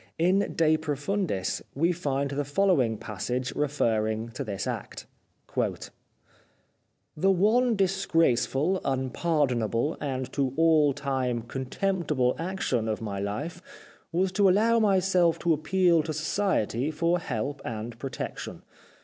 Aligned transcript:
In" 0.17 0.55
De 0.55 0.77
Pro 0.77 0.95
fundis" 0.95 1.61
we 1.75 1.91
find 1.91 2.31
the 2.31 2.43
following 2.43 2.97
passage 2.97 3.51
referring 3.55 4.29
to 4.29 4.43
this 4.43 4.65
act:—" 4.65 5.05
The 7.15 7.29
one 7.29 7.75
disgraceful, 7.75 8.81
unpardon 8.83 9.63
able, 9.63 9.97
and 10.01 10.33
to 10.33 10.53
all 10.57 10.93
time 10.93 11.43
contemptible 11.43 12.35
action 12.39 12.87
of 12.87 12.99
my 12.99 13.19
life 13.19 13.61
was 14.11 14.31
to 14.31 14.49
allow 14.49 14.79
myself 14.79 15.37
to 15.37 15.53
appeal 15.53 16.01
to 16.01 16.13
society 16.13 16.89
for 16.89 17.19
help 17.19 17.61
and 17.63 17.99
protection. 17.99 18.63